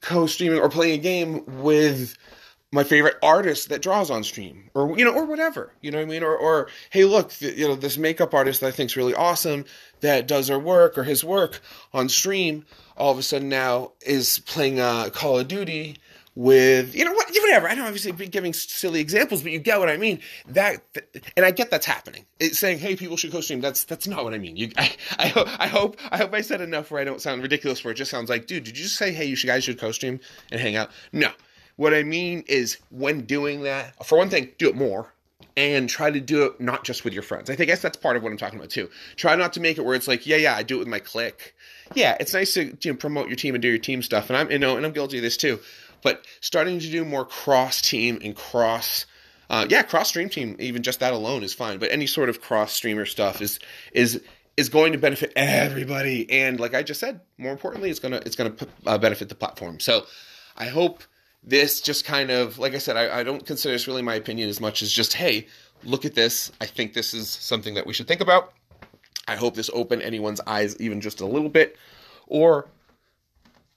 co-streaming 0.00 0.60
or 0.60 0.68
playing 0.68 1.00
a 1.00 1.02
game 1.02 1.44
with." 1.62 2.16
My 2.72 2.84
favorite 2.84 3.16
artist 3.22 3.68
that 3.68 3.82
draws 3.82 4.10
on 4.10 4.22
stream 4.22 4.70
or 4.74 4.96
you 4.98 5.04
know 5.04 5.12
or 5.12 5.24
whatever 5.24 5.72
you 5.80 5.90
know 5.90 5.98
what 5.98 6.04
i 6.04 6.06
mean? 6.06 6.22
Or 6.22 6.36
or 6.36 6.68
hey 6.90 7.04
look 7.04 7.32
you 7.40 7.66
know 7.66 7.74
this 7.74 7.98
makeup 7.98 8.32
artist 8.32 8.60
that 8.60 8.68
i 8.68 8.70
think's 8.70 8.96
really 8.96 9.14
awesome 9.14 9.64
that 10.00 10.28
does 10.28 10.48
her 10.48 10.58
work 10.58 10.96
or 10.96 11.04
his 11.04 11.24
work 11.24 11.60
on 11.92 12.08
stream 12.08 12.64
all 12.96 13.12
of 13.12 13.18
a 13.18 13.22
sudden 13.22 13.48
now 13.48 13.92
is 14.02 14.38
playing 14.40 14.78
uh, 14.78 15.10
call 15.10 15.38
of 15.38 15.48
duty 15.48 15.96
with 16.36 16.94
you 16.94 17.04
know 17.04 17.12
what 17.12 17.30
whatever. 17.50 17.68
I 17.68 17.74
don't 17.74 17.86
obviously 17.86 18.12
be 18.12 18.28
giving 18.28 18.52
silly 18.52 19.00
examples 19.00 19.42
but 19.42 19.50
you 19.50 19.58
get 19.58 19.80
what 19.80 19.88
i 19.88 19.96
mean. 19.96 20.20
That 20.48 20.82
and 21.36 21.44
i 21.44 21.50
get 21.50 21.70
that's 21.70 21.86
happening. 21.86 22.24
It's 22.38 22.58
saying 22.58 22.78
hey 22.78 22.94
people 22.96 23.16
should 23.16 23.32
co-stream. 23.32 23.60
That's 23.60 23.84
that's 23.84 24.06
not 24.06 24.22
what 24.24 24.34
i 24.34 24.38
mean. 24.38 24.56
You 24.56 24.70
i 24.76 24.94
i, 25.18 25.28
ho- 25.28 25.46
I 25.58 25.66
hope 25.66 25.96
i 26.10 26.18
hope 26.18 26.32
i 26.32 26.40
said 26.40 26.60
enough 26.60 26.90
where 26.90 27.00
i 27.00 27.04
don't 27.04 27.20
sound 27.20 27.42
ridiculous 27.42 27.82
where 27.82 27.92
it 27.92 27.96
just 27.96 28.10
sounds 28.10 28.30
like 28.30 28.46
dude 28.46 28.64
did 28.64 28.76
you 28.78 28.84
just 28.84 28.96
say 28.96 29.12
hey 29.12 29.24
you 29.24 29.36
guys 29.36 29.64
should 29.64 29.78
co-stream 29.78 30.20
and 30.52 30.60
hang 30.60 30.76
out? 30.76 30.90
No 31.12 31.32
what 31.80 31.94
I 31.94 32.02
mean 32.02 32.44
is, 32.46 32.76
when 32.90 33.22
doing 33.22 33.62
that, 33.62 34.04
for 34.04 34.18
one 34.18 34.28
thing, 34.28 34.50
do 34.58 34.68
it 34.68 34.76
more 34.76 35.14
and 35.56 35.88
try 35.88 36.10
to 36.10 36.20
do 36.20 36.44
it 36.44 36.60
not 36.60 36.84
just 36.84 37.04
with 37.04 37.14
your 37.14 37.22
friends. 37.22 37.48
I 37.48 37.56
think 37.56 37.70
that's 37.70 37.96
part 37.96 38.18
of 38.18 38.22
what 38.22 38.30
I'm 38.30 38.36
talking 38.36 38.58
about 38.58 38.68
too. 38.68 38.90
Try 39.16 39.34
not 39.34 39.54
to 39.54 39.60
make 39.60 39.78
it 39.78 39.84
where 39.86 39.94
it's 39.94 40.06
like, 40.06 40.26
yeah, 40.26 40.36
yeah, 40.36 40.54
I 40.54 40.62
do 40.62 40.76
it 40.76 40.80
with 40.80 40.88
my 40.88 40.98
clique. 40.98 41.54
Yeah, 41.94 42.18
it's 42.20 42.34
nice 42.34 42.52
to 42.52 42.76
you 42.82 42.92
know, 42.92 42.98
promote 42.98 43.28
your 43.28 43.36
team 43.36 43.54
and 43.54 43.62
do 43.62 43.68
your 43.68 43.78
team 43.78 44.02
stuff, 44.02 44.28
and 44.28 44.36
I'm 44.36 44.50
you 44.50 44.58
know, 44.58 44.76
and 44.76 44.84
I'm 44.84 44.92
guilty 44.92 45.16
of 45.16 45.22
this 45.22 45.38
too. 45.38 45.58
But 46.02 46.26
starting 46.42 46.80
to 46.80 46.90
do 46.90 47.02
more 47.02 47.24
cross 47.24 47.80
team 47.80 48.20
and 48.22 48.36
cross, 48.36 49.06
uh, 49.48 49.64
yeah, 49.70 49.80
cross 49.82 50.10
stream 50.10 50.28
team, 50.28 50.56
even 50.58 50.82
just 50.82 51.00
that 51.00 51.14
alone 51.14 51.42
is 51.42 51.54
fine. 51.54 51.78
But 51.78 51.92
any 51.92 52.06
sort 52.06 52.28
of 52.28 52.42
cross 52.42 52.74
streamer 52.74 53.06
stuff 53.06 53.40
is 53.40 53.58
is 53.94 54.22
is 54.58 54.68
going 54.68 54.92
to 54.92 54.98
benefit 54.98 55.32
everybody, 55.34 56.30
and 56.30 56.60
like 56.60 56.74
I 56.74 56.82
just 56.82 57.00
said, 57.00 57.22
more 57.38 57.52
importantly, 57.52 57.88
it's 57.88 58.00
gonna 58.00 58.20
it's 58.26 58.36
gonna 58.36 58.54
uh, 58.84 58.98
benefit 58.98 59.30
the 59.30 59.34
platform. 59.34 59.80
So 59.80 60.04
I 60.58 60.66
hope 60.66 61.04
this 61.42 61.80
just 61.80 62.04
kind 62.04 62.30
of 62.30 62.58
like 62.58 62.74
i 62.74 62.78
said 62.78 62.96
I, 62.96 63.20
I, 63.20 63.22
don't 63.22 63.46
consider 63.46 63.72
this 63.72 63.86
really 63.86 64.02
my 64.02 64.14
opinion 64.14 64.48
as 64.50 64.60
much 64.60 64.82
as 64.82 64.92
just 64.92 65.14
hey 65.14 65.46
look 65.84 66.04
at 66.04 66.14
this. 66.14 66.50
I 66.60 66.66
think 66.66 66.94
this 66.94 67.14
is 67.14 67.28
something 67.28 67.74
that 67.74 67.86
we 67.86 67.92
should 67.92 68.08
think 68.08 68.20
about. 68.20 68.52
I 69.28 69.36
hope 69.36 69.54
this 69.54 69.70
opened 69.72 70.02
anyone's 70.02 70.40
eyes 70.46 70.78
even 70.80 71.00
just 71.00 71.20
a 71.20 71.26
little 71.26 71.48
bit. 71.48 71.76
Or 72.26 72.68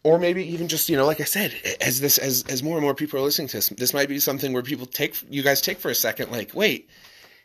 or 0.03 0.20
maybe 0.20 0.46
even 0.46 0.67
just 0.67 0.89
you 0.89 0.98
know 0.98 1.05
like 1.05 1.22
i 1.22 1.24
said 1.24 1.53
as 1.79 2.01
this 2.01 2.17
as 2.17 2.43
as 2.50 2.62
more 2.62 2.75
and 2.75 2.84
more 2.84 2.93
people 2.93 3.17
are 3.17 3.24
listening 3.24 3.48
to 3.48 3.55
this 3.55 3.70
this 3.70 3.93
might 3.93 4.10
be 4.10 4.20
something 4.20 4.51
where 4.51 4.62
people 4.62 4.86
take 4.86 5.15
you 5.29 5.41
guys 5.41 5.62
take 5.62 5.77
for 5.77 5.89
a 5.89 5.96
second 5.96 6.29
like 6.29 6.53
wait 6.53 6.89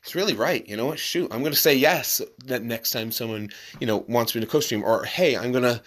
It's 0.03 0.17
really 0.17 0.35
right. 0.35 0.67
You 0.69 0.77
know 0.77 0.87
what? 0.87 0.99
Shoot 0.99 1.33
i'm 1.33 1.45
to 1.45 1.55
say 1.55 1.77
yes 1.77 2.21
that 2.47 2.65
next 2.65 2.91
time 2.91 3.13
someone 3.13 3.51
you 3.79 3.87
know 3.87 3.99
wants 4.09 4.35
me 4.35 4.41
to 4.41 4.47
co-stream. 4.49 4.83
Or 4.83 5.05
hey 5.05 5.37
i'm 5.37 5.53
to 5.53 5.81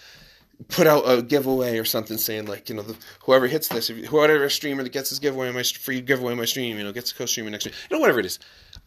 put 0.68 0.86
out 0.86 1.02
a 1.02 1.22
giveaway 1.22 1.78
or 1.78 1.84
something 1.84 2.18
saying 2.18 2.46
like 2.46 2.68
you 2.68 2.74
know 2.74 2.82
the, 2.82 2.96
whoever 3.24 3.46
hits 3.46 3.68
this 3.68 3.90
if, 3.90 4.06
whoever 4.06 4.48
streamer 4.48 4.82
that 4.82 4.92
gets 4.92 5.10
this 5.10 5.18
giveaway 5.18 5.50
my 5.50 5.62
free 5.62 6.00
giveaway 6.00 6.34
my 6.34 6.44
stream 6.44 6.76
you 6.78 6.84
know 6.84 6.92
gets 6.92 7.12
a 7.12 7.14
co-streamer 7.14 7.50
next 7.50 7.66
year 7.66 7.74
you 7.90 7.96
know 7.96 8.00
whatever 8.00 8.20
it 8.20 8.26
is. 8.26 8.38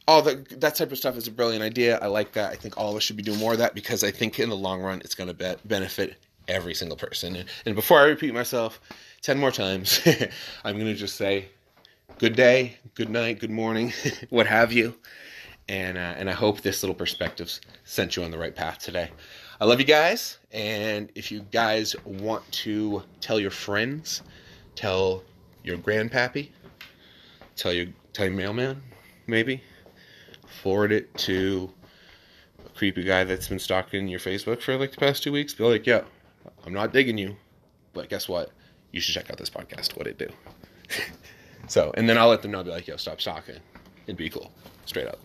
All 0.07 0.21
that 0.23 0.61
that 0.61 0.75
type 0.75 0.91
of 0.91 0.97
stuff 0.97 1.17
is 1.17 1.27
a 1.27 1.31
brilliant 1.31 1.63
idea. 1.63 1.97
I 1.99 2.07
like 2.07 2.33
that. 2.33 2.51
I 2.51 2.55
think 2.55 2.77
all 2.77 2.91
of 2.91 2.95
us 2.95 3.03
should 3.03 3.17
be 3.17 3.23
doing 3.23 3.39
more 3.39 3.53
of 3.53 3.59
that 3.59 3.73
because 3.73 4.03
i 4.03 4.11
think 4.11 4.39
in 4.39 4.49
the 4.49 4.55
long 4.55 4.81
run 4.81 5.01
it's 5.01 5.15
going 5.15 5.27
to 5.27 5.33
be- 5.33 5.61
benefit 5.65 6.15
every 6.47 6.75
single 6.75 6.97
person. 6.97 7.35
And, 7.35 7.49
and 7.65 7.75
before 7.75 7.99
i 7.99 8.03
repeat 8.03 8.33
myself 8.33 8.79
10 9.21 9.39
more 9.39 9.51
times 9.51 10.01
i'm 10.63 10.75
going 10.75 10.85
to 10.85 10.95
just 10.95 11.15
say 11.15 11.47
good 12.19 12.35
day 12.35 12.77
good 12.93 13.09
night 13.09 13.39
good 13.39 13.51
morning 13.51 13.93
what 14.29 14.47
have 14.47 14.71
you. 14.71 14.95
And 15.67 15.97
uh, 15.97 16.13
and 16.17 16.29
i 16.29 16.33
hope 16.33 16.61
this 16.61 16.83
little 16.83 16.95
perspective 16.95 17.51
sent 17.83 18.15
you 18.15 18.23
on 18.23 18.31
the 18.31 18.37
right 18.37 18.55
path 18.55 18.79
today 18.79 19.09
I 19.59 19.65
love 19.65 19.79
you 19.79 19.85
guys. 19.85 20.37
And 20.51 21.11
if 21.15 21.31
you 21.31 21.45
guys 21.51 21.95
want 22.03 22.49
to 22.51 23.03
tell 23.21 23.39
your 23.39 23.51
friends, 23.51 24.21
tell 24.75 25.23
your 25.63 25.77
grandpappy, 25.77 26.49
tell 27.55 27.73
your 27.73 27.87
tell 28.13 28.25
your 28.25 28.35
mailman, 28.35 28.81
maybe, 29.27 29.61
forward 30.61 30.91
it 30.91 31.13
to 31.19 31.71
a 32.65 32.69
creepy 32.69 33.03
guy 33.03 33.23
that's 33.23 33.47
been 33.47 33.59
stalking 33.59 34.07
your 34.07 34.19
Facebook 34.19 34.61
for 34.61 34.77
like 34.77 34.91
the 34.91 34.97
past 34.97 35.23
two 35.23 35.31
weeks. 35.31 35.53
Be 35.53 35.63
like, 35.63 35.85
yo, 35.85 36.03
I'm 36.65 36.73
not 36.73 36.91
digging 36.91 37.17
you, 37.17 37.35
but 37.93 38.09
guess 38.09 38.27
what? 38.27 38.51
You 38.91 38.99
should 39.01 39.13
check 39.13 39.29
out 39.29 39.37
this 39.37 39.49
podcast. 39.49 39.97
What 39.97 40.07
it 40.07 40.17
do? 40.17 40.29
so, 41.67 41.93
and 41.95 42.07
then 42.09 42.17
I'll 42.17 42.29
let 42.29 42.41
them 42.41 42.51
know. 42.51 42.63
Be 42.63 42.71
like, 42.71 42.87
yo, 42.87 42.97
stop 42.97 43.21
stalking. 43.21 43.59
It'd 44.05 44.17
be 44.17 44.29
cool, 44.29 44.51
straight 44.85 45.07
up. 45.07 45.19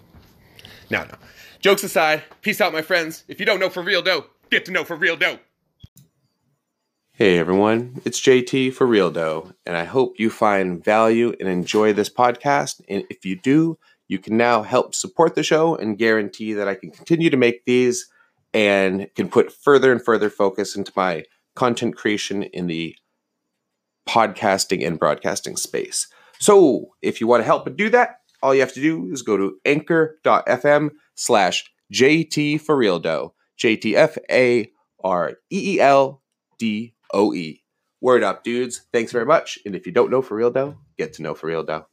No, 0.90 1.04
no. 1.04 1.14
Jokes 1.60 1.84
aside, 1.84 2.24
peace 2.42 2.60
out, 2.60 2.72
my 2.72 2.82
friends. 2.82 3.24
If 3.28 3.38
you 3.40 3.46
don't 3.46 3.60
know 3.60 3.70
for 3.70 3.82
real 3.82 4.02
dough, 4.02 4.26
get 4.50 4.64
to 4.64 4.72
know 4.72 4.84
for 4.84 4.96
real 4.96 5.16
dough. 5.16 5.38
Hey 7.12 7.38
everyone, 7.38 8.00
it's 8.06 8.18
JT 8.18 8.72
for 8.72 8.86
Real 8.86 9.10
Dough, 9.10 9.52
and 9.66 9.76
I 9.76 9.84
hope 9.84 10.14
you 10.18 10.30
find 10.30 10.82
value 10.82 11.34
and 11.38 11.50
enjoy 11.50 11.92
this 11.92 12.08
podcast. 12.08 12.80
And 12.88 13.04
if 13.10 13.26
you 13.26 13.36
do, 13.36 13.78
you 14.08 14.18
can 14.18 14.38
now 14.38 14.62
help 14.62 14.94
support 14.94 15.34
the 15.34 15.42
show 15.42 15.76
and 15.76 15.98
guarantee 15.98 16.54
that 16.54 16.66
I 16.66 16.74
can 16.74 16.90
continue 16.90 17.28
to 17.28 17.36
make 17.36 17.66
these 17.66 18.08
and 18.54 19.06
can 19.14 19.28
put 19.28 19.52
further 19.52 19.92
and 19.92 20.02
further 20.02 20.30
focus 20.30 20.74
into 20.74 20.92
my 20.96 21.24
content 21.54 21.94
creation 21.94 22.42
in 22.42 22.68
the 22.68 22.96
podcasting 24.08 24.86
and 24.86 24.98
broadcasting 24.98 25.56
space. 25.56 26.08
So 26.38 26.94
if 27.02 27.20
you 27.20 27.26
want 27.26 27.42
to 27.42 27.44
help 27.44 27.76
do 27.76 27.90
that, 27.90 28.19
all 28.42 28.54
you 28.54 28.60
have 28.60 28.72
to 28.74 28.80
do 28.80 29.10
is 29.12 29.22
go 29.22 29.36
to 29.36 29.56
anchor.fm 29.64 30.90
slash 31.14 31.70
JT 31.92 32.60
for 32.60 32.76
real 32.76 32.98
dough. 32.98 33.34
JTF 33.62 34.18
A 34.30 34.70
R 35.04 35.36
E 35.50 35.74
E 35.76 35.80
L 35.80 36.22
D 36.58 36.94
O 37.12 37.34
E. 37.34 37.62
Word 38.00 38.22
up, 38.22 38.44
dudes. 38.44 38.86
Thanks 38.92 39.12
very 39.12 39.26
much. 39.26 39.58
And 39.66 39.74
if 39.74 39.86
you 39.86 39.92
don't 39.92 40.10
know 40.10 40.22
for 40.22 40.34
real 40.36 40.50
dough, 40.50 40.78
get 40.96 41.12
to 41.14 41.22
know 41.22 41.34
for 41.34 41.48
real 41.48 41.64
dough. 41.64 41.86